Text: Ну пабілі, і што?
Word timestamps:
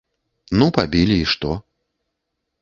Ну 0.61 0.65
пабілі, 0.77 1.19
і 1.25 1.27
што? 1.35 1.51